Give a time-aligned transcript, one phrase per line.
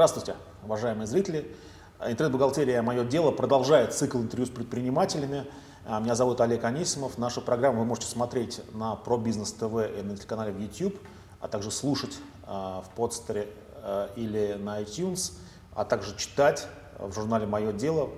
[0.00, 1.54] Здравствуйте, уважаемые зрители.
[2.02, 5.44] Интернет-бухгалтерия «Мое дело» продолжает цикл интервью с предпринимателями.
[5.84, 7.18] А, меня зовут Олег Анисимов.
[7.18, 10.98] Нашу программу вы можете смотреть на ProBusiness TV и на телеканале в YouTube,
[11.42, 12.16] а также слушать
[12.46, 15.34] а, в подстере а, или на iTunes,
[15.74, 16.66] а также читать
[16.98, 18.08] в журнале «Мое дело».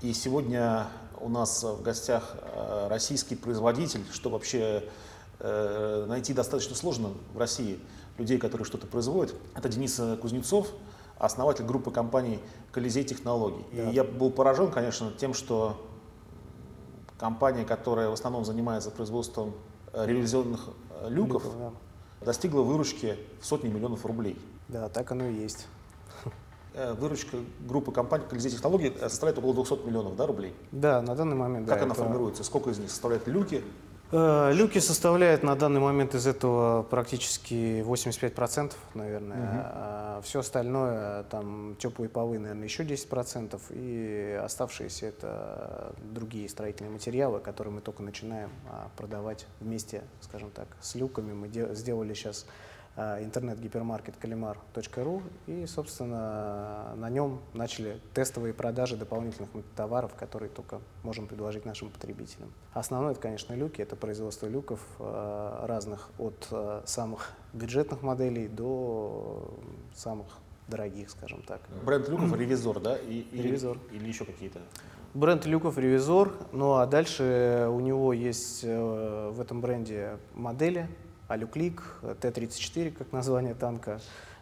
[0.00, 0.86] И сегодня
[1.20, 2.36] у нас в гостях
[2.88, 4.88] российский производитель, что вообще
[5.40, 7.78] э, найти достаточно сложно в России–
[8.18, 9.34] людей, которые что-то производят.
[9.54, 10.68] Это Денис Кузнецов,
[11.22, 12.40] основатель группы компаний
[12.72, 13.64] «Колизей технологий».
[13.72, 13.90] Да.
[13.90, 15.80] И я был поражен, конечно, тем, что
[17.16, 19.54] компания, которая в основном занимается производством
[19.92, 21.72] э, ревизионных э, люков, Люков, да.
[22.26, 24.36] достигла выручки в сотни миллионов рублей.
[24.68, 25.68] Да, так оно и есть.
[26.74, 30.54] Э, выручка группы компаний «Колизей технологий» составляет около 200 миллионов да, рублей?
[30.72, 31.68] Да, на данный момент.
[31.68, 32.02] Как да, она это...
[32.02, 32.44] формируется?
[32.44, 33.62] Сколько из них составляют люки?
[34.14, 39.36] Э, люки составляют на данный момент из этого практически 85%, наверное.
[39.36, 39.60] Угу.
[39.64, 43.58] А все остальное, там теплые полы, наверное, еще 10%.
[43.70, 50.68] И оставшиеся это другие строительные материалы, которые мы только начинаем а, продавать вместе, скажем так,
[50.82, 51.32] с люками.
[51.32, 52.44] Мы сделали сейчас
[52.96, 61.64] интернет-гипермаркет kalimar.ru и, собственно, на нем начали тестовые продажи дополнительных товаров, которые только можем предложить
[61.64, 62.52] нашим потребителям.
[62.74, 69.54] Основное, это, конечно, люки, это производство люков а, разных, от а, самых бюджетных моделей до
[69.94, 70.26] самых
[70.68, 71.60] дорогих, скажем так.
[71.84, 72.96] Бренд люков «Ревизор», да?
[72.96, 73.78] И, «Ревизор».
[73.90, 74.60] Или, или еще какие-то?
[75.14, 80.88] Бренд люков «Ревизор», ну а дальше у него есть э, в этом бренде модели,
[81.32, 81.82] Алюклик,
[82.20, 84.00] Т-34, как название танка,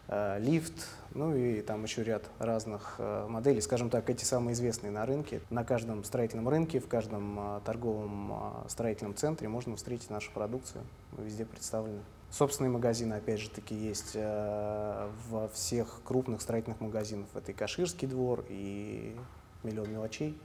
[0.09, 4.91] э, лифт, ну и там еще ряд разных э, моделей, скажем так, эти самые известные
[4.91, 5.41] на рынке.
[5.51, 10.83] На каждом строительном рынке, в каждом э, торговом строительном центре можно встретить нашу продукцию,
[11.17, 12.01] мы везде представлены.
[12.31, 17.27] Собственные магазины, опять же таки, есть во всех крупных строительных магазинах.
[17.35, 19.17] Это и Каширский двор, и
[19.65, 20.39] Миллион мелочей,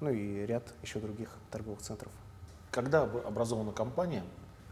[0.00, 2.10] ну и ряд еще других торговых центров.
[2.72, 4.24] Когда образована компания,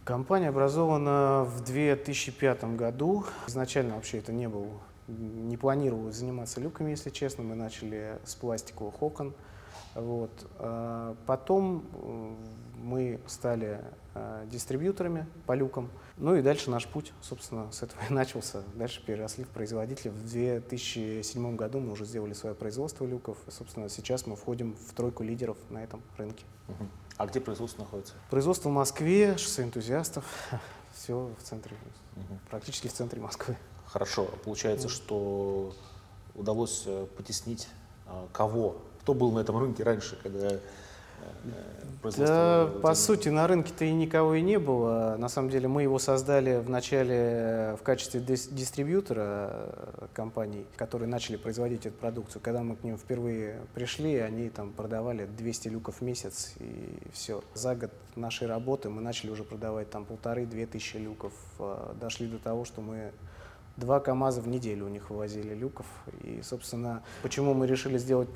[0.04, 3.24] Компания образована в 2005 году.
[3.48, 4.68] Изначально вообще это не был,
[5.08, 7.42] не планировал заниматься люками, если честно.
[7.42, 9.32] Мы начали с пластиковых окон.
[9.94, 10.30] Вот.
[10.58, 12.34] А потом э,
[12.78, 13.80] мы стали
[14.14, 15.90] э, дистрибьюторами по люкам.
[16.16, 18.62] Ну и дальше наш путь, собственно, с этого и начался.
[18.74, 20.10] Дальше переросли в производителя.
[20.10, 23.38] В 2007 году мы уже сделали свое производство люков.
[23.46, 26.44] И, собственно, сейчас мы входим в тройку лидеров на этом рынке.
[27.16, 28.14] А где производство находится?
[28.30, 30.24] Производство в Москве, шоссе энтузиастов.
[30.92, 31.76] Все в центре,
[32.16, 32.38] угу.
[32.50, 33.56] практически в центре Москвы.
[33.86, 34.28] Хорошо.
[34.44, 35.74] Получается, что
[36.34, 37.68] удалось э, потеснить
[38.32, 38.76] кого?
[39.04, 40.58] Кто был на этом рынке раньше, когда
[42.16, 45.16] да, по сути, на рынке-то и никого и не было.
[45.18, 51.36] На самом деле мы его создали в начале в качестве дистрибьютора э, компаний, которые начали
[51.36, 52.42] производить эту продукцию.
[52.42, 57.42] Когда мы к ним впервые пришли, они там продавали 200 люков в месяц и все.
[57.54, 61.32] За год нашей работы мы начали уже продавать там полторы-две тысячи люков.
[61.58, 63.12] Э, дошли до того, что мы
[63.76, 65.86] Два КАМАЗа в неделю у них вывозили люков.
[66.22, 68.28] И, собственно, почему мы решили сделать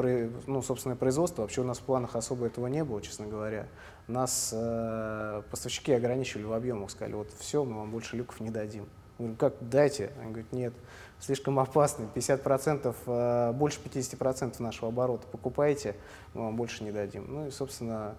[0.47, 3.69] ну, собственное производство, вообще у нас в планах особо этого не было, честно говоря.
[4.09, 8.88] Нас э, поставщики ограничивали в объемах, сказали, вот все, мы вам больше люков не дадим.
[9.19, 10.10] Мы говорим, как, дайте?
[10.21, 10.75] Они говорят, нет,
[11.21, 15.94] слишком опасно, 50%, э, больше 50% нашего оборота покупайте,
[16.34, 17.27] мы вам больше не дадим.
[17.28, 18.16] Ну и, собственно,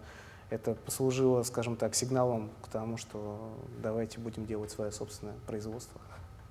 [0.50, 6.00] это послужило, скажем так, сигналом к тому, что давайте будем делать свое собственное производство.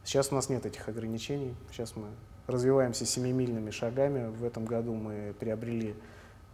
[0.08, 1.54] Сейчас у нас нет этих ограничений.
[1.70, 2.06] Сейчас мы
[2.46, 4.30] развиваемся семимильными шагами.
[4.30, 5.94] В этом году мы приобрели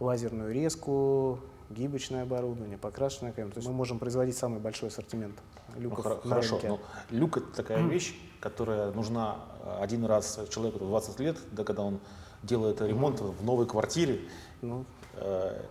[0.01, 1.39] лазерную резку,
[1.69, 3.51] гибочное оборудование, покрашенное камера.
[3.51, 5.35] То есть мы можем производить самый большой ассортимент
[5.77, 6.67] люков ну, на Хорошо, рынке.
[6.67, 6.79] но
[7.11, 12.01] люк это такая вещь, которая нужна э, один раз человеку 20 лет, да, когда он
[12.43, 14.19] делает ремонт в новой квартире.
[14.61, 14.83] Ну.
[15.13, 15.63] Э,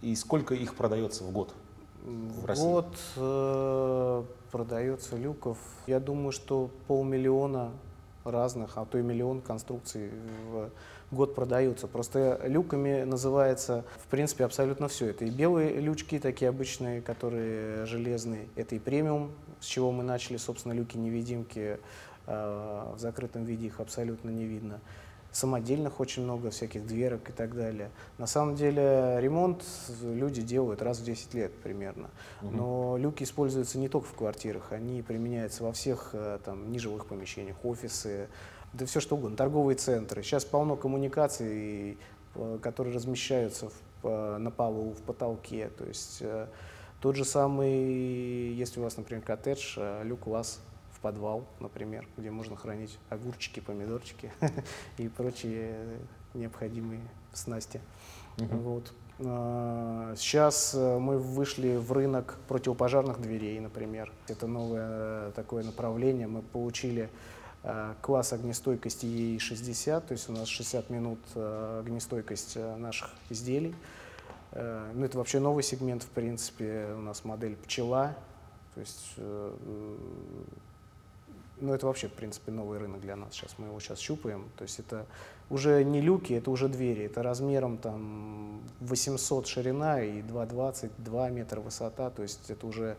[0.00, 1.52] и сколько их продается в год?
[2.02, 2.62] В России?
[2.62, 7.72] год э, продается люков, я думаю, что полмиллиона
[8.24, 10.10] разных, а то и миллион конструкций
[10.50, 10.70] в
[11.10, 11.86] год продаются.
[11.86, 15.06] Просто люками называется, в принципе, абсолютно все.
[15.06, 20.36] Это и белые лючки, такие обычные, которые железные, это и премиум, с чего мы начали,
[20.36, 21.78] собственно, люки-невидимки,
[22.26, 24.80] э, в закрытом виде их абсолютно не видно
[25.32, 27.90] самодельных очень много, всяких дверок и так далее.
[28.18, 29.64] На самом деле ремонт
[30.02, 32.10] люди делают раз в 10 лет примерно.
[32.42, 32.50] Угу.
[32.50, 37.56] Но люки используются не только в квартирах, они применяются во всех э, там, нежилых помещениях,
[37.64, 38.28] офисы,
[38.72, 40.22] да все что угодно, торговые центры.
[40.22, 41.98] Сейчас полно коммуникаций,
[42.34, 45.70] э, которые размещаются в, э, на полу, в потолке.
[45.78, 46.22] То есть
[47.00, 50.60] тот же самый, если у вас, например, коттедж, люк у вас
[51.00, 54.30] в подвал, например, где можно хранить огурчики, помидорчики
[54.98, 55.98] и прочие
[56.34, 57.00] необходимые
[57.32, 57.80] снасти.
[58.36, 58.92] Вот.
[59.22, 64.12] А, сейчас э, мы вышли в рынок противопожарных дверей, например.
[64.28, 66.26] Это новое такое направление.
[66.26, 67.10] Мы получили
[67.62, 73.74] э, класс огнестойкости ЕИ-60, то есть у нас 60 минут э, огнестойкость наших изделий.
[74.52, 76.88] Ну, это вообще новый сегмент, в принципе.
[76.96, 78.16] У нас модель «Пчела»,
[78.74, 79.14] то есть
[81.60, 83.34] ну, это вообще, в принципе, новый рынок для нас.
[83.34, 84.50] Сейчас мы его сейчас щупаем.
[84.56, 85.06] То есть это
[85.48, 87.04] уже не люки, это уже двери.
[87.04, 92.10] Это размером там 800 ширина и 2,20, 2 метра высота.
[92.10, 92.96] То есть это уже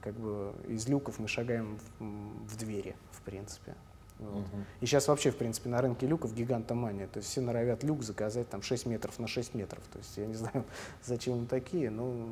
[0.00, 2.04] как бы из люков мы шагаем в,
[2.52, 3.74] в двери, в принципе.
[4.18, 4.40] Вот.
[4.40, 4.64] Угу.
[4.82, 7.06] И сейчас вообще, в принципе, на рынке люков гигантомания.
[7.06, 9.82] То есть все норовят люк заказать там 6 метров на 6 метров.
[9.92, 10.64] То есть я не знаю,
[11.04, 12.28] зачем им такие, но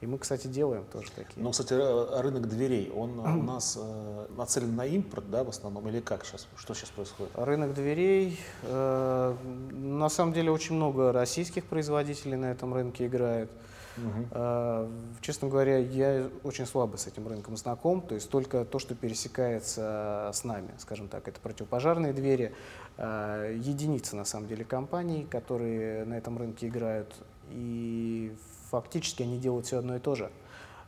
[0.00, 1.42] и мы, кстати, делаем тоже такие.
[1.42, 1.74] Ну, кстати,
[2.22, 6.46] рынок дверей, он у нас э, нацелен на импорт, да, в основном, или как сейчас?
[6.56, 7.32] Что сейчас происходит?
[7.36, 9.36] Рынок дверей, э,
[9.72, 13.50] на самом деле, очень много российских производителей на этом рынке играет.
[13.98, 14.28] Угу.
[14.30, 14.88] Э,
[15.20, 20.30] честно говоря, я очень слабо с этим рынком знаком, то есть только то, что пересекается
[20.32, 22.54] с нами, скажем так, это противопожарные двери.
[22.96, 27.14] Э, единицы, на самом деле, компаний, которые на этом рынке играют.
[27.50, 28.34] И
[28.70, 30.30] фактически они делают все одно и то же.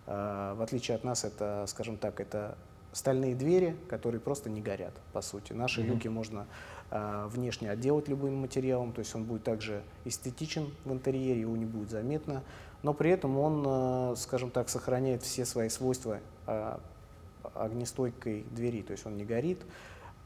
[0.07, 2.57] А, в отличие от нас, это, скажем так, это
[2.93, 5.53] стальные двери, которые просто не горят, по сути.
[5.53, 5.87] Наши mm-hmm.
[5.87, 6.47] люки можно
[6.91, 11.65] а, внешне отделать любым материалом, то есть он будет также эстетичен в интерьере, его не
[11.65, 12.43] будет заметно,
[12.83, 16.81] но при этом он, а, скажем так, сохраняет все свои свойства а,
[17.55, 19.61] огнестойкой двери, то есть он не горит,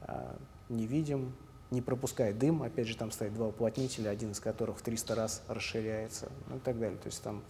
[0.02, 0.36] а,
[0.68, 1.32] не видим,
[1.70, 5.42] не пропускает дым, опять же там стоит два уплотнителя, один из которых в 300 раз
[5.48, 6.98] расширяется, ну и так далее.
[6.98, 7.42] То есть там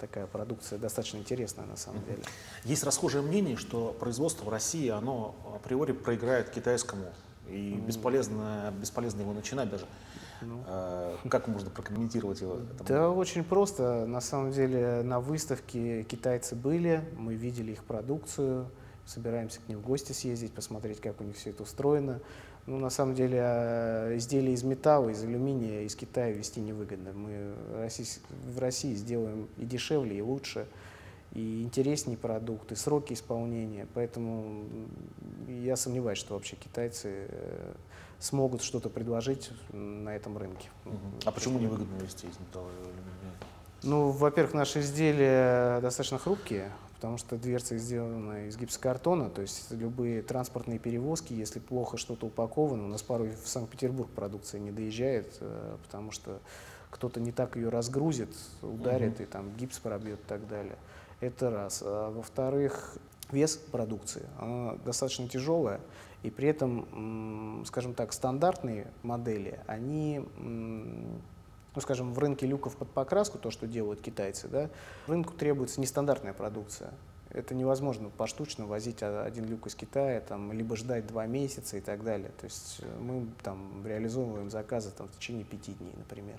[0.00, 2.22] такая продукция достаточно интересная на самом деле.
[2.64, 7.06] Есть расхожее мнение, что производство в России, оно априори проиграет китайскому,
[7.48, 7.86] и mm.
[7.86, 9.86] бесполезно, бесполезно его начинать даже.
[10.40, 10.64] Ну.
[10.66, 12.58] А, как можно прокомментировать его?
[12.86, 14.06] Да, очень просто.
[14.06, 18.68] На самом деле на выставке китайцы были, мы видели их продукцию,
[19.06, 22.20] собираемся к ним в гости съездить, посмотреть, как у них все это устроено.
[22.66, 27.12] Ну, на самом деле, а, изделия из металла, из алюминия из Китая везти невыгодно.
[27.12, 30.68] Мы в России сделаем и дешевле, и лучше,
[31.32, 33.88] и интереснее продукты, сроки исполнения.
[33.94, 34.64] Поэтому
[35.48, 37.72] я сомневаюсь, что вообще китайцы э,
[38.18, 40.68] смогут что-то предложить на этом рынке.
[41.24, 43.32] А почему невыгодно вести из металла и алюминия?
[43.82, 46.70] Ну, во-первых, наши изделия достаточно хрупкие,
[47.02, 52.84] потому что дверцы сделаны из гипсокартона, то есть любые транспортные перевозки, если плохо что-то упаковано,
[52.84, 56.38] у нас порой в Санкт-Петербург продукция не доезжает, э, потому что
[56.90, 58.28] кто-то не так ее разгрузит,
[58.62, 59.24] ударит угу.
[59.24, 60.76] и там гипс пробьет и так далее.
[61.18, 61.82] Это раз.
[61.84, 62.96] А во-вторых,
[63.32, 65.80] вес продукции, она достаточно тяжелая,
[66.22, 70.24] и при этом, скажем так, стандартные модели, они
[71.74, 74.70] ну, скажем, в рынке люков под покраску, то, что делают китайцы, да,
[75.06, 76.92] рынку требуется нестандартная продукция.
[77.30, 82.04] Это невозможно поштучно возить один люк из Китая, там, либо ждать два месяца и так
[82.04, 82.30] далее.
[82.38, 86.38] То есть э, мы там реализовываем заказы там, в течение пяти дней, например.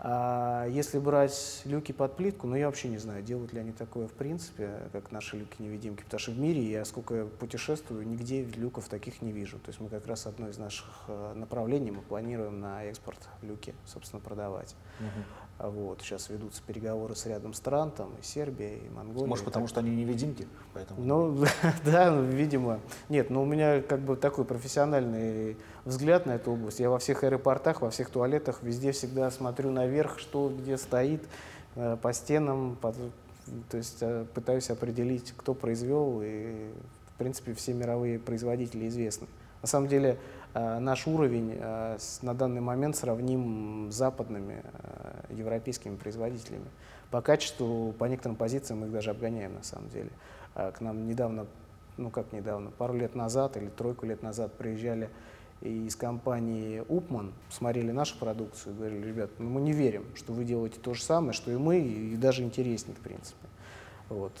[0.00, 4.06] А если брать люки под плитку, ну я вообще не знаю, делают ли они такое
[4.06, 9.22] в принципе, как наши люки-невидимки, потому что в мире я сколько путешествую, нигде люков таких
[9.22, 9.58] не вижу.
[9.58, 13.74] То есть мы как раз одно из наших э, направлений, мы планируем на экспорт люки,
[13.86, 14.76] собственно, продавать.
[15.00, 15.47] Угу.
[15.58, 19.26] Вот, сейчас ведутся переговоры с рядом стран, там и Сербия, и Монголия.
[19.26, 20.46] Может, потому что они невидимки?
[20.72, 21.02] Поэтому...
[21.02, 21.44] Ну,
[21.84, 22.78] да, ну, видимо.
[23.08, 26.78] Нет, но у меня как бы такой профессиональный взгляд на эту область.
[26.78, 31.24] Я во всех аэропортах, во всех туалетах, везде всегда смотрю наверх, что где стоит,
[31.74, 32.94] э, по стенам, по,
[33.68, 36.70] то есть э, пытаюсь определить, кто произвел, и,
[37.14, 39.26] в принципе, все мировые производители известны.
[39.62, 40.18] На самом деле,
[40.54, 46.66] наш уровень э, на данный момент сравним с западными э, европейскими производителями.
[47.10, 50.10] По качеству, по некоторым позициям мы их даже обгоняем на самом деле.
[50.54, 51.46] К нам недавно,
[51.96, 55.08] ну как недавно, пару лет назад или тройку лет назад приезжали
[55.60, 60.44] из компании Упман, смотрели нашу продукцию и говорили, ребят, ну мы не верим, что вы
[60.44, 63.46] делаете то же самое, что и мы, и даже интереснее, в принципе.
[64.08, 64.32] Вот.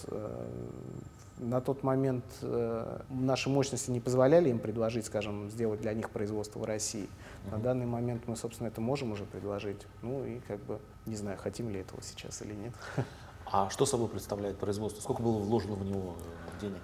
[1.38, 6.58] На тот момент э, наши мощности не позволяли им предложить, скажем, сделать для них производство
[6.58, 7.04] в России.
[7.04, 7.52] Uh-huh.
[7.52, 9.86] На данный момент мы, собственно, это можем уже предложить.
[10.02, 12.72] Ну и как бы не знаю, хотим ли этого сейчас или нет.
[13.50, 15.00] А что собой представляет производство?
[15.00, 16.82] Сколько было вложено в него э, денег?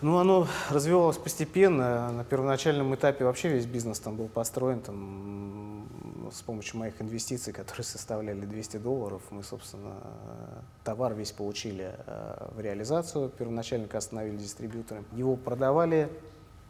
[0.00, 2.10] Ну, оно развивалось постепенно.
[2.12, 5.81] На первоначальном этапе вообще весь бизнес там был построен там,
[6.32, 9.96] с помощью моих инвестиций, которые составляли 200 долларов, мы, собственно,
[10.84, 13.28] товар весь получили э, в реализацию.
[13.28, 15.04] Первоначально остановили дистрибьюторы.
[15.12, 16.10] Его продавали,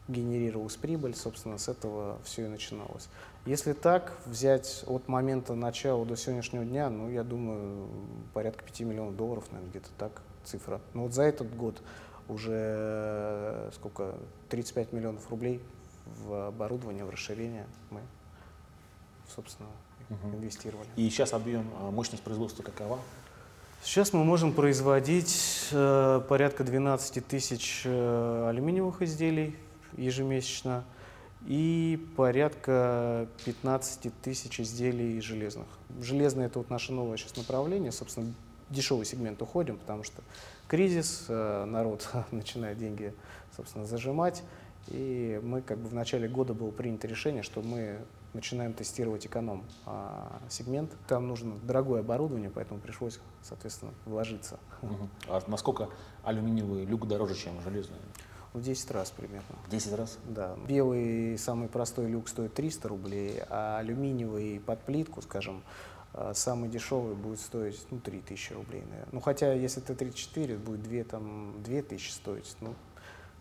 [0.08, 3.08] генерировалась прибыль, собственно, с этого все и начиналось.
[3.46, 7.88] Если так, взять от момента начала до сегодняшнего дня, ну, я думаю,
[8.34, 10.80] порядка 5 миллионов долларов, наверное, где-то так цифра.
[10.94, 11.82] Но вот за этот год
[12.28, 14.14] уже э, сколько,
[14.48, 15.60] 35 миллионов рублей
[16.24, 18.00] в оборудование, в расширение мы,
[19.34, 19.68] собственно,
[20.10, 20.36] угу.
[20.36, 20.88] инвестировали.
[20.96, 22.98] И сейчас объем, а, мощность производства какова?
[23.82, 29.56] Сейчас мы можем производить э, порядка 12 тысяч э, алюминиевых изделий
[29.96, 30.84] ежемесячно
[31.46, 35.66] и порядка 15 тысяч изделий железных.
[36.00, 38.32] Железное– это вот наше новое сейчас направление, собственно,
[38.70, 40.22] дешевый сегмент уходим, потому что
[40.68, 43.12] кризис, э, народ начинает деньги,
[43.56, 44.44] собственно, зажимать,
[44.86, 47.98] и мы как бы в начале года было принято решение, что мы
[48.34, 50.92] начинаем тестировать эконом а, сегмент.
[51.06, 54.58] Там нужно дорогое оборудование, поэтому пришлось, соответственно, вложиться.
[54.82, 55.08] Угу.
[55.28, 55.88] А насколько
[56.24, 57.96] алюминиевый люк дороже, чем железный?
[58.52, 59.56] В 10 раз примерно.
[59.66, 60.18] В 10 раз?
[60.28, 60.56] Да.
[60.68, 65.62] Белый самый простой люк стоит 300 рублей, а алюминиевый под плитку, скажем,
[66.14, 69.08] а, самый дешевый будет стоить ну, 3000 рублей, наверное.
[69.12, 72.74] Ну, хотя, если это 34, будет 2, там, 2000 стоить, ну,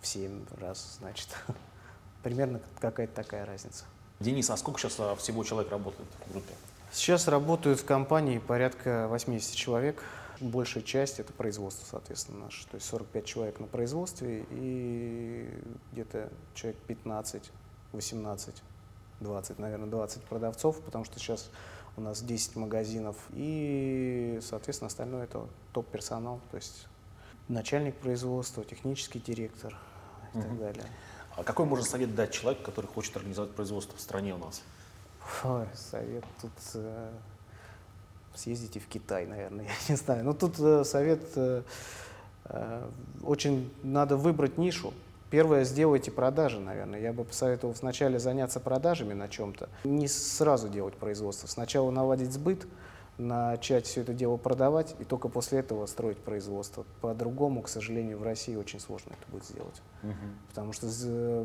[0.01, 1.27] в 7 раз, значит.
[2.23, 3.85] Примерно какая-то такая разница.
[4.21, 6.53] Денис, а сколько сейчас а, всего человек работает в группе?
[6.91, 10.03] Сейчас работают в компании порядка 80 человек
[10.41, 12.67] большая часть это производство, соответственно, наше.
[12.67, 15.49] То есть 45 человек на производстве и
[15.91, 17.51] где-то человек 15,
[17.93, 18.55] 18,
[19.21, 21.49] 20, наверное, 20 продавцов, потому что сейчас
[21.95, 23.15] у нас 10 магазинов.
[23.33, 26.87] И, соответственно, остальное это топ-персонал, то есть
[27.47, 29.77] начальник производства, технический директор
[30.33, 30.47] и угу.
[30.47, 30.85] так далее.
[31.41, 34.61] А какой можно совет дать человеку, который хочет организовать производство в стране у нас?
[35.43, 37.09] Ой, совет тут э,
[38.35, 40.23] съездите в Китай, наверное, я не знаю.
[40.23, 41.63] Но тут э, совет, э,
[42.45, 42.89] э,
[43.23, 44.93] очень надо выбрать нишу.
[45.31, 46.99] Первое, сделайте продажи, наверное.
[46.99, 51.47] Я бы посоветовал сначала заняться продажами на чем-то, не сразу делать производство.
[51.47, 52.67] Сначала наладить сбыт,
[53.21, 56.85] начать все это дело продавать, и только после этого строить производство.
[57.01, 59.81] По-другому, к сожалению, в России очень сложно это будет сделать.
[60.03, 60.11] Угу.
[60.49, 60.87] Потому что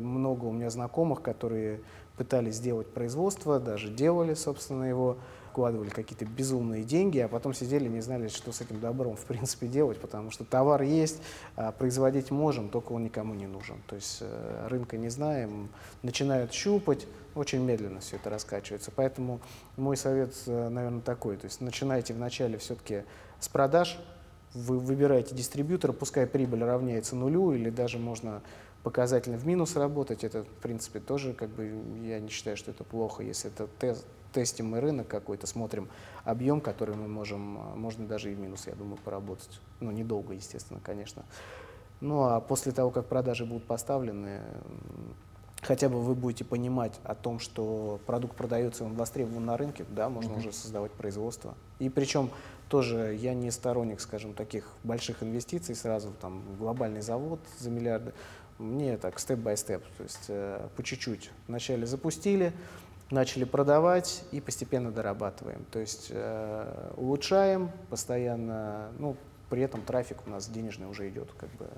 [0.01, 1.81] много у меня знакомых, которые
[2.17, 5.17] пытались сделать производство, даже делали, собственно, его,
[5.57, 9.65] вкладывали какие-то безумные деньги, а потом сидели, не знали, что с этим добром в принципе
[9.65, 11.19] делать, потому что товар есть,
[11.55, 13.77] а производить можем, только он никому не нужен.
[13.87, 15.69] То есть э, рынка не знаем,
[16.03, 18.91] начинают щупать, очень медленно все это раскачивается.
[18.95, 19.39] Поэтому
[19.77, 21.37] мой совет, э, наверное, такой.
[21.37, 23.01] То есть начинайте вначале все-таки
[23.39, 23.99] с продаж,
[24.53, 28.43] вы выбираете дистрибьютора, пускай прибыль равняется нулю, или даже можно
[28.83, 30.23] показательно в минус работать.
[30.23, 34.05] Это, в принципе, тоже, как бы, я не считаю, что это плохо, если это тест,
[34.33, 35.89] тестим мы рынок какой-то, смотрим
[36.23, 39.59] объем, который мы можем, а, можно даже и в минус, я думаю, поработать.
[39.79, 41.23] Ну, недолго, естественно, конечно.
[42.01, 44.41] Ну, а после того, как продажи будут поставлены,
[45.61, 50.09] хотя бы вы будете понимать о том, что продукт продается, он востребован на рынке, да,
[50.09, 50.37] можно mm-hmm.
[50.37, 51.55] уже создавать производство.
[51.79, 52.29] И причем
[52.69, 58.13] тоже я не сторонник, скажем, таких больших инвестиций сразу, там, глобальный завод за миллиарды.
[58.59, 61.31] Мне так, степ-бай-степ, то есть э, по чуть-чуть.
[61.47, 62.53] Вначале запустили,
[63.09, 65.65] начали продавать и постепенно дорабатываем.
[65.71, 69.15] То есть э, улучшаем постоянно, ну,
[69.49, 71.69] при этом трафик у нас денежный уже идет, как бы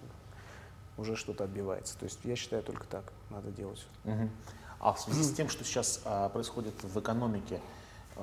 [0.98, 1.98] уже что-то отбивается.
[1.98, 3.86] То есть я считаю, только так надо делать.
[4.06, 4.30] Угу.
[4.80, 7.60] А в связи с тем, что сейчас а, происходит в экономике,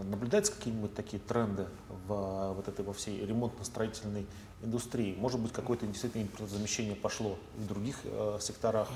[0.05, 1.67] наблюдаются какие-нибудь такие тренды
[2.07, 4.27] в вот этой во всей ремонтно-строительной
[4.63, 5.15] индустрии?
[5.17, 8.89] Может быть, какое-то действительно замещение пошло в других э, секторах?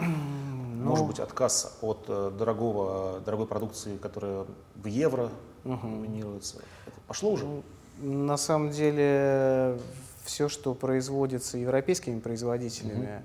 [0.00, 5.30] Ну, Может быть, отказ от э, дорогого, дорогой продукции, которая в евро
[5.64, 5.86] угу.
[5.86, 6.56] номинируется.
[6.86, 7.44] Это пошло уже?
[7.44, 7.62] Ну,
[7.98, 9.78] на самом деле,
[10.24, 13.22] все, что производится европейскими производителями,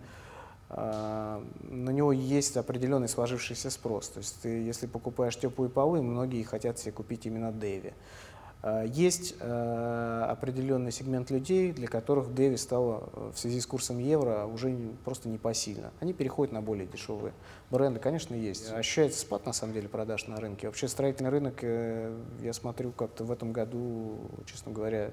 [0.69, 0.77] угу.
[0.77, 4.09] на него есть определенный сложившийся спрос.
[4.09, 7.93] То есть ты, если покупаешь теплые полы, многие хотят себе купить именно Деви.
[8.65, 13.99] Э, есть э, определенный сегмент людей, для которых Дэви стало э, в связи с курсом
[13.99, 15.91] евро уже просто непосильно.
[15.99, 17.33] Они переходят на более дешевые
[17.69, 17.99] бренды.
[17.99, 18.71] Конечно, есть.
[18.71, 20.65] Ощущается спад, на самом деле, продаж на рынке.
[20.65, 25.11] Вообще строительный рынок, я смотрю, как-то в этом году, честно говоря,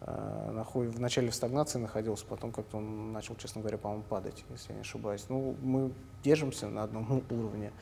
[0.00, 4.74] в начале в стагнации находился, потом как-то он начал, честно говоря, по-моему, падать, если я
[4.74, 5.24] не ошибаюсь.
[5.28, 7.72] Ну, мы держимся на одном уровне.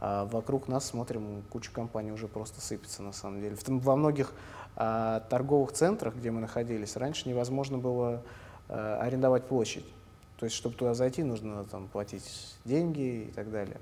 [0.00, 3.56] А вокруг нас смотрим, куча компаний уже просто сыпется на самом деле.
[3.66, 4.32] Во многих
[4.76, 8.22] а, торговых центрах, где мы находились, раньше невозможно было
[8.68, 9.84] а, арендовать площадь.
[10.38, 13.80] То есть, чтобы туда зайти, нужно там, платить деньги и так далее.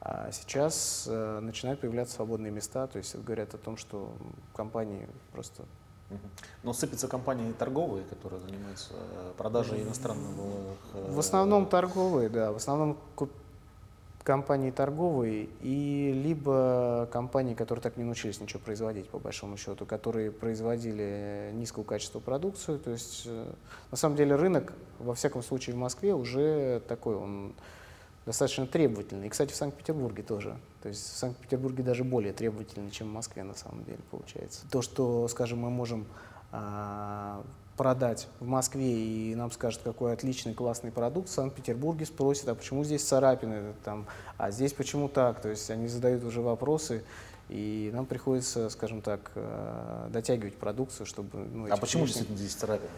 [0.00, 4.12] А сейчас э, начинают появляться свободные места, то есть говорят о том, что
[4.54, 5.64] компании просто
[6.62, 10.74] но сыпятся компании торговые, которые занимаются э, продажей иностранного.
[10.94, 12.52] Э, в основном торговые, да.
[12.52, 12.96] В основном
[14.28, 20.30] компании торговые и либо компании, которые так не научились ничего производить, по большому счету, которые
[20.30, 22.78] производили низкого качества продукцию.
[22.78, 23.52] То есть, э,
[23.90, 27.54] на самом деле, рынок, во всяком случае, в Москве уже такой, он
[28.26, 29.28] достаточно требовательный.
[29.28, 30.58] И, кстати, в Санкт-Петербурге тоже.
[30.82, 34.66] То есть в Санкт-Петербурге даже более требовательный, чем в Москве, на самом деле, получается.
[34.70, 36.06] То, что, скажем, мы можем
[36.52, 37.42] а,
[37.78, 42.84] продать в Москве и нам скажут, какой отличный, классный продукт, в Санкт-Петербурге спросят, а почему
[42.84, 44.06] здесь царапины, там,
[44.36, 45.40] а здесь почему так?
[45.40, 47.04] То есть они задают уже вопросы,
[47.48, 51.38] и нам приходится, скажем так, э, дотягивать продукцию, чтобы...
[51.38, 52.90] Ну, а почему действительно здесь царапины?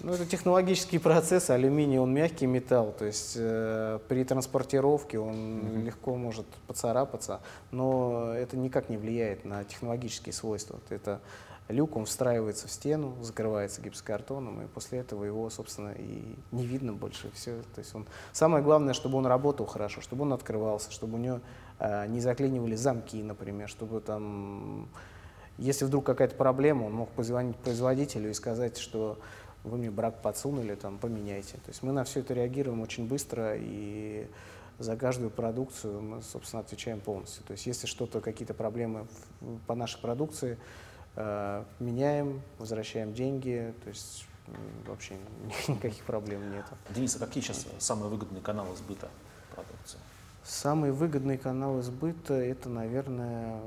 [0.00, 5.82] Ну, это технологический процесс, алюминий, он мягкий металл, то есть э, при транспортировке он mm-hmm.
[5.82, 7.40] легко может поцарапаться,
[7.72, 10.78] но это никак не влияет на технологические свойства.
[10.88, 11.20] Это
[11.68, 16.92] люк, он встраивается в стену, закрывается гипсокартоном, и после этого его, собственно, и не видно
[16.92, 17.30] больше.
[17.34, 17.62] Все.
[17.74, 18.06] То есть он...
[18.32, 21.40] Самое главное, чтобы он работал хорошо, чтобы он открывался, чтобы у него
[21.78, 24.88] э, не заклинивали замки, например, чтобы там...
[25.58, 29.18] Если вдруг какая-то проблема, он мог позвонить производителю и сказать, что
[29.64, 31.54] вы мне брак подсунули, там, поменяйте.
[31.54, 34.28] То есть мы на все это реагируем очень быстро и
[34.78, 37.42] за каждую продукцию мы, собственно, отвечаем полностью.
[37.44, 39.06] То есть если что-то, какие-то проблемы
[39.66, 40.56] по нашей продукции,
[41.78, 44.26] меняем, возвращаем деньги, то есть
[44.86, 45.16] вообще
[45.68, 46.64] никаких проблем нет.
[46.90, 49.08] Денис, а какие сейчас самые выгодные каналы сбыта
[49.54, 49.98] продукции?
[50.44, 53.60] Самые выгодные каналы сбыта– это, наверное,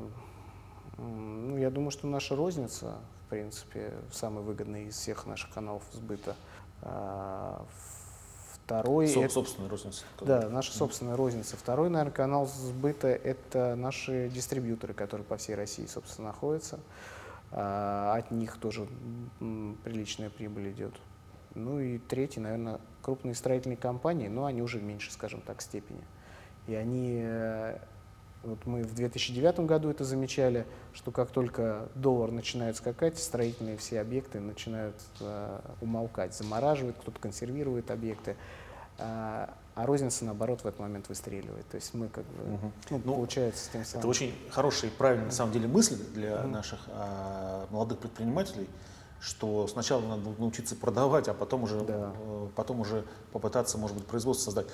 [0.98, 2.96] ну, я думаю, что наша розница,
[3.32, 6.36] принципе, самый выгодный из всех наших каналов сбыта.
[6.82, 7.66] А,
[8.54, 9.08] второй...
[9.08, 10.04] Соб, это, собственная розница.
[10.20, 11.56] Да, наша собственная розница.
[11.56, 16.82] Второй, наверное, канал сбыта– это наши дистрибьюторы, которые по всей России, собственно, находятся.
[17.52, 18.88] А, от них тоже
[19.40, 20.94] приличная прибыль идет.
[21.54, 26.02] Ну и третий, наверное, крупные строительные компании, но они уже в меньшей, скажем так, степени.
[26.68, 27.78] И они э,
[28.44, 34.00] вот мы в 2009 году это замечали, что как только доллар начинает скакать, строительные все
[34.00, 38.38] объекты начинают э, умолкать, замораживают, кто-то консервирует объекты,
[38.98, 39.48] э,
[39.82, 41.68] а розница, наоборот, в этот момент выстреливает.
[41.70, 42.72] То есть мы как бы, угу.
[42.92, 44.00] ну, ну, получается, с тем самым.
[44.00, 46.50] Это очень хорошая и правильная, на самом деле, мысль для угу.
[46.50, 48.70] наших э, молодых предпринимателей,
[49.20, 52.14] что сначала надо научиться продавать, а потом уже, да.
[52.16, 54.68] э, потом уже попытаться, может быть, производство создать.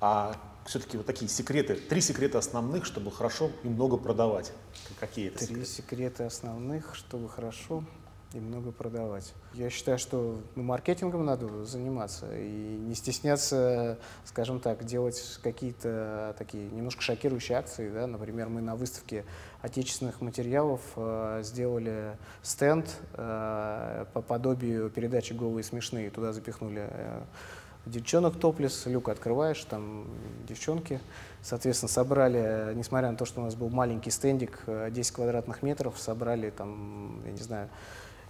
[0.00, 4.52] А все-таки вот такие секреты, три секрета основных, чтобы хорошо и много продавать.
[4.98, 5.70] Какие это Три секреты?
[5.70, 7.84] секрета основных, чтобы хорошо
[8.32, 9.32] и много продавать.
[9.54, 16.70] Я считаю, что ну, маркетингом надо заниматься и не стесняться, скажем так, делать какие-то такие
[16.70, 17.90] немножко шокирующие акции.
[17.90, 18.06] Да?
[18.06, 19.24] Например, мы на выставке
[19.62, 26.08] отечественных материалов э, сделали стенд э, по подобию передачи «Голые смешные».
[26.10, 27.22] Туда запихнули э,
[27.84, 30.06] девчонок топлес, люк открываешь, там
[30.46, 31.00] девчонки.
[31.42, 36.50] Соответственно, собрали, несмотря на то, что у нас был маленький стендик, 10 квадратных метров, собрали
[36.50, 37.68] там, я не знаю,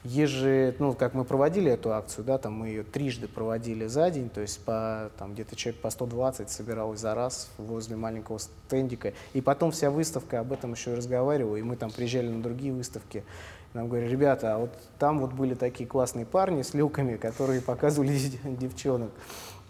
[0.04, 4.30] еже, ну, как мы проводили эту акцию, да, там мы ее трижды проводили за день,
[4.30, 9.12] то есть по, там где-то человек по 120 собиралось за раз возле маленького стендика.
[9.34, 12.72] И потом вся выставка об этом еще и разговаривала, и мы там приезжали на другие
[12.72, 13.24] выставки.
[13.74, 18.18] Нам говорят, ребята, а вот там вот были такие классные парни с люками, которые показывали
[18.44, 19.10] девчонок.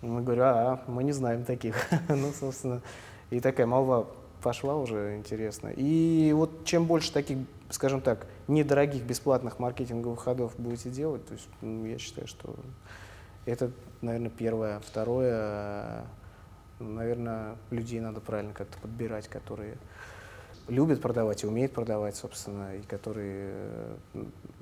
[0.00, 1.76] Мы говорим, а, мы не знаем таких.
[2.08, 2.80] ну, собственно,
[3.30, 4.06] и такая молва
[4.40, 5.68] пошла уже интересно.
[5.74, 7.38] И вот чем больше таких,
[7.70, 12.54] скажем так, недорогих бесплатных маркетинговых ходов будете делать, то есть ну, я считаю, что
[13.46, 14.80] это, наверное, первое.
[14.80, 16.04] Второе,
[16.78, 19.76] наверное, людей надо правильно как-то подбирать, которые
[20.68, 23.54] любят продавать и умеют продавать, собственно, и которые...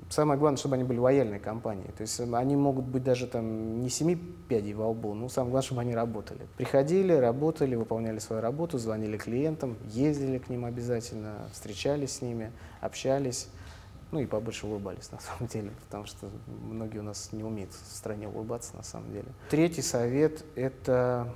[0.09, 1.91] Самое главное, чтобы они были лояльные компании.
[1.95, 5.65] То есть они могут быть даже там не семи пядей во лбу, но самое главное,
[5.65, 6.47] чтобы они работали.
[6.57, 13.49] Приходили, работали, выполняли свою работу, звонили клиентам, ездили к ним обязательно, встречались с ними, общались.
[14.11, 17.95] Ну и побольше улыбались, на самом деле, потому что многие у нас не умеют в
[17.95, 19.27] стране улыбаться, на самом деле.
[19.51, 21.31] Третий совет– это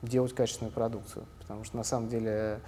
[0.00, 2.60] делать качественную продукцию, потому что на самом деле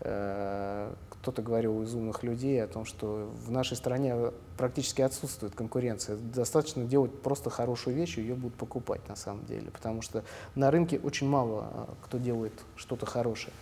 [0.00, 6.16] кто-то говорил из умных людей о том, что в нашей стране практически отсутствует конкуренция.
[6.16, 9.70] Достаточно делать просто хорошую вещь, и ее будут покупать на самом деле.
[9.70, 13.52] Потому что на рынке очень мало э, кто делает что-то хорошее.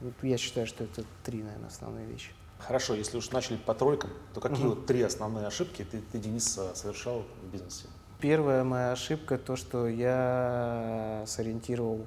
[0.00, 2.32] Вот я считаю, что это три, наверное, основные вещи.
[2.58, 4.74] Хорошо, если уж начали по тройкам, то какие угу.
[4.74, 7.86] вот три основные ошибки ты, ты, Денис, совершал в бизнесе?
[8.20, 12.06] Первая моя ошибка то, что я сориентировал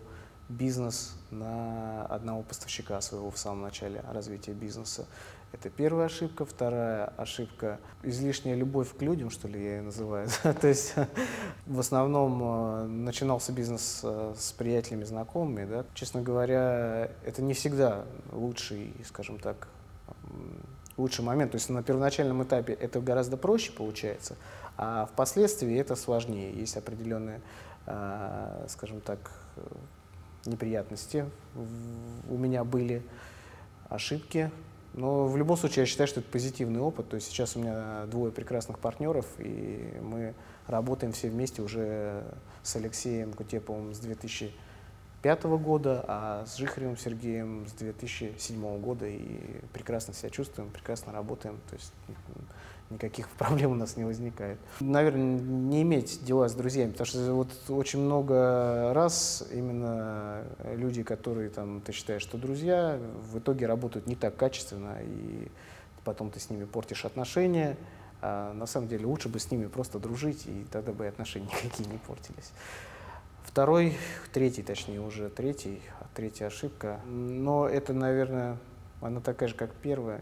[0.54, 5.06] бизнес на одного поставщика своего в самом начале развития бизнеса.
[5.54, 6.46] Это первая ошибка.
[6.46, 10.28] Вторая ошибка– излишняя любовь к людям, что ли, я ее называю.
[10.62, 10.96] То есть
[11.68, 15.66] в основном э, начинался бизнес э, с приятелями, знакомыми.
[15.66, 15.86] Да?
[15.94, 19.68] Честно говоря, это не всегда лучший, скажем так,
[20.98, 21.52] лучший момент.
[21.52, 24.36] То есть на первоначальном этапе это гораздо проще получается,
[24.76, 26.52] а впоследствии это сложнее.
[26.52, 27.42] Есть определенные,
[27.86, 29.20] э, скажем так,
[30.46, 31.26] неприятности.
[32.30, 33.02] У меня были
[33.90, 34.52] ошибки,
[34.94, 37.10] но в любом случае я считаю, что это позитивный опыт.
[37.10, 40.34] То есть сейчас у меня двое прекрасных партнеров, и мы
[40.68, 42.24] работаем все вместе уже
[42.62, 49.08] с Алексеем Кутеповым с 2005 года, а с Жихаревым Сергеем с 2007 года.
[49.08, 49.40] И
[49.74, 51.60] прекрасно себя чувствуем, прекрасно работаем.
[51.70, 51.92] То есть
[52.90, 54.60] никаких проблем у нас не возникает.
[54.80, 60.44] Наверное, не иметь дела с друзьями, потому что вот очень много раз именно
[60.76, 63.00] люди, которые там ты считаешь, что друзья,
[63.32, 65.48] в итоге работают не так качественно, и
[66.04, 67.78] потом ты с ними портишь отношения.
[68.26, 71.90] А на самом деле лучше бы с ними просто дружить, и тогда бы отношения никакие
[71.90, 72.52] не портились.
[73.44, 73.98] Второй,
[74.32, 75.82] третий, точнее уже третий,
[76.16, 77.02] третья ошибка.
[77.06, 78.58] Но это, наверное,
[79.02, 80.22] она такая же, как первая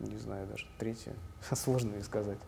[0.00, 1.14] не знаю даже, третье,
[1.52, 2.38] сложно сказать.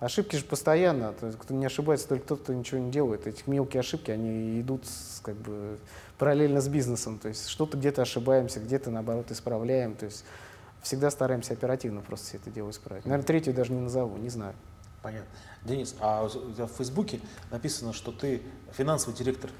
[0.00, 3.28] Ошибки же постоянно, то есть кто не ошибается, только тот, кто ничего не делает.
[3.28, 4.82] Эти мелкие ошибки, они идут
[5.22, 5.78] как бы
[6.18, 10.24] параллельно с бизнесом, то есть что-то где-то ошибаемся, где-то наоборот исправляем, то есть
[10.82, 13.04] всегда стараемся оперативно просто все это дело исправить.
[13.04, 14.54] Наверное, третью даже не назову, не знаю.
[15.02, 15.28] Понятно.
[15.64, 19.50] Денис, а у тебя в Фейсбуке написано, что ты финансовый директор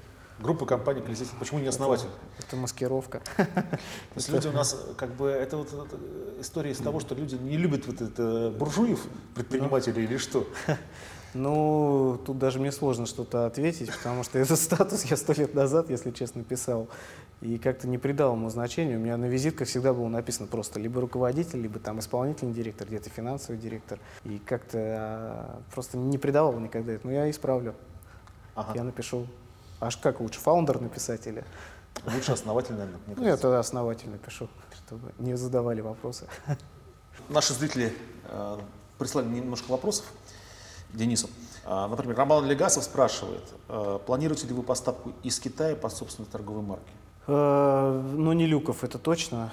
[0.43, 1.31] Группа компаний «Колеситель».
[1.39, 2.09] Почему не основатель?
[2.37, 3.21] Это, это маскировка.
[3.37, 3.79] То
[4.15, 5.69] есть люди у нас, как бы, это вот
[6.41, 8.99] история из того, что люди не любят вот это буржуев,
[9.35, 10.45] предпринимателей или что?
[11.33, 15.89] Ну, тут даже мне сложно что-то ответить, потому что этот статус я сто лет назад,
[15.89, 16.89] если честно, писал.
[17.41, 18.97] И как-то не придал ему значения.
[18.97, 23.09] У меня на визитках всегда было написано просто либо руководитель, либо там исполнительный директор, где-то
[23.09, 23.97] финансовый директор.
[24.25, 27.07] И как-то а, просто не придавал никогда это.
[27.07, 27.73] Но я исправлю.
[28.55, 28.73] Ага.
[28.75, 29.25] Я напишу
[29.83, 31.43] Аж как лучше, фаундер написать или...
[32.05, 32.99] Лучше основатель, наверное.
[33.05, 36.25] Мне ну, я тогда основатель напишу, чтобы не задавали вопросы.
[37.29, 37.93] Наши зрители
[38.29, 38.59] э,
[38.97, 40.05] прислали немножко вопросов
[40.93, 41.29] Денису.
[41.65, 46.63] Э, например, Роман Легасов спрашивает, э, планируете ли вы поставку из Китая по собственной торговой
[46.63, 46.91] марке?
[47.27, 49.51] Э, ну, не люков, это точно.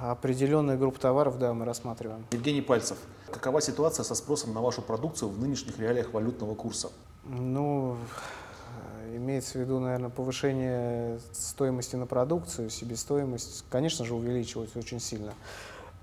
[0.00, 2.24] Определенная группа товаров, да, мы рассматриваем.
[2.32, 2.96] Евгений Пальцев,
[3.30, 6.88] какова ситуация со спросом на вашу продукцию в нынешних реалиях валютного курса?
[7.24, 7.98] Ну,
[9.18, 15.34] Имеется в виду, наверное, повышение стоимости на продукцию, себестоимость, конечно же, увеличивается очень сильно.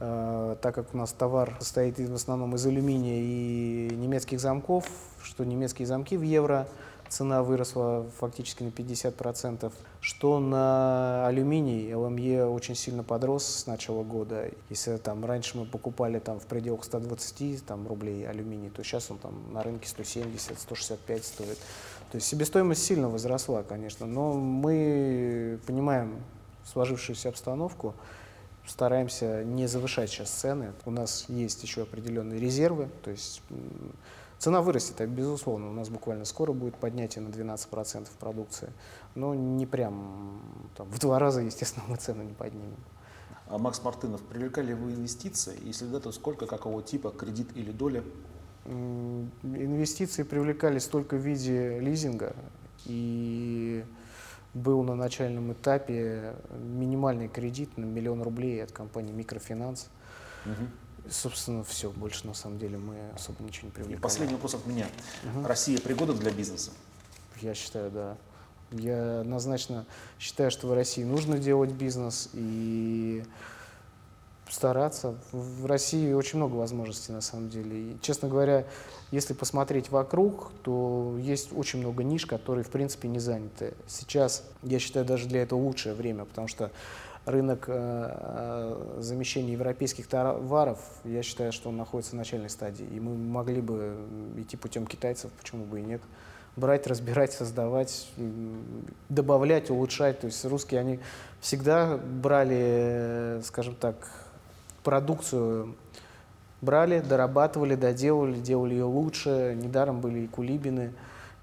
[0.01, 4.85] Э, так как у нас товар состоит в основном из алюминия и немецких замков,
[5.23, 6.67] что немецкие замки в евро,
[7.07, 14.51] цена выросла фактически на 50%, что на алюминий ЛМЕ очень сильно подрос с начала года.
[14.69, 19.19] Если там раньше мы покупали там в пределах 120 там, рублей алюминий, то сейчас он
[19.19, 21.57] там на рынке 170-165 стоит.
[22.15, 26.23] То есть себестоимость сильно возросла, конечно, но мы понимаем
[26.63, 27.93] сложившуюся обстановку,
[28.65, 30.71] стараемся не завышать сейчас цены.
[30.85, 33.41] У нас есть еще определенные резервы, то есть
[34.37, 35.69] цена вырастет, это безусловно.
[35.69, 38.71] У нас буквально скоро будет поднятие на 12% продукции,
[39.13, 40.39] но не прям
[40.77, 42.77] там, в два раза, естественно, мы цены не поднимем.
[43.47, 45.59] А Макс Мартынов, привлекали вы инвестиции?
[45.65, 48.05] Если да, то сколько, какого типа, кредит или доля?
[48.65, 52.35] Инвестиции привлекались только в виде лизинга,
[52.85, 53.83] и
[54.53, 59.89] был на начальном этапе минимальный кредит на миллион рублей от компании «Микрофинанс».
[60.45, 61.09] Угу.
[61.11, 61.91] Собственно, все.
[61.91, 64.01] Больше, на самом деле, мы особо ничего не привлекали.
[64.01, 64.87] Последний вопрос от меня.
[65.25, 65.47] Угу.
[65.47, 66.71] Россия пригодна для бизнеса?
[67.41, 68.17] Я считаю, да.
[68.71, 69.85] Я однозначно
[70.19, 73.23] считаю, что в России нужно делать бизнес, и
[74.49, 75.15] стараться.
[75.31, 77.77] В России очень много возможностей на самом деле.
[77.77, 78.65] И, честно говоря,
[79.11, 83.73] если посмотреть вокруг, то есть очень много ниш, которые в принципе не заняты.
[83.87, 86.71] Сейчас, я считаю, даже для этого лучшее время, потому что
[87.25, 92.85] рынок э, замещения европейских товаров, я считаю, что он находится в начальной стадии.
[92.85, 93.95] И мы могли бы
[94.37, 96.01] идти путем китайцев, почему бы и нет
[96.55, 98.07] брать, разбирать, создавать,
[99.09, 100.19] добавлять, улучшать.
[100.21, 100.99] То есть русские, они
[101.41, 104.24] всегда брали, э, скажем так,
[104.85, 105.75] продукцию
[106.61, 109.57] брали, дорабатывали, доделывали, делали ее лучше.
[109.61, 110.93] Недаром были и кулибины,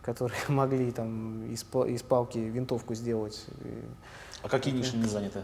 [0.00, 3.44] которые могли там из, из палки винтовку сделать.
[4.42, 5.42] А какие ниши не заняты?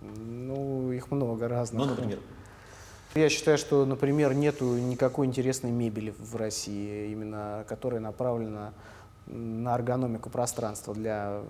[0.00, 1.84] Ну, их много разных.
[1.84, 2.20] Ну, например?
[3.14, 8.72] Я считаю, что, например, нету никакой интересной мебели в России, именно которая направлена
[9.26, 11.40] на эргономику пространства для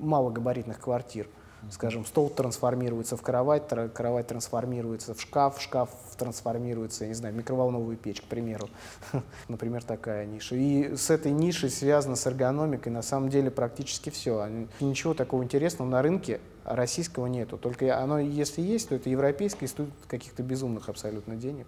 [0.00, 1.28] малогабаритных квартир.
[1.70, 7.36] Скажем, стол трансформируется в кровать, кровать трансформируется в шкаф, шкаф трансформируется, я не знаю, в
[7.36, 8.68] микроволновую печь, к примеру.
[9.48, 10.54] Например, такая ниша.
[10.54, 14.48] И с этой нишей связано с эргономикой на самом деле практически все.
[14.80, 17.58] Ничего такого интересного на рынке российского нету.
[17.58, 21.66] Только оно, если есть, то это европейское и стоит каких-то безумных абсолютно денег.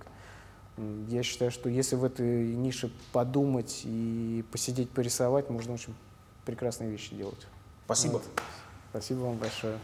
[1.09, 5.95] Я считаю, что если в этой нише подумать и посидеть, порисовать, можно очень
[6.45, 7.47] прекрасные вещи делать.
[7.85, 8.13] Спасибо.
[8.13, 8.23] Вот.
[8.99, 9.79] Спасибо вам большое.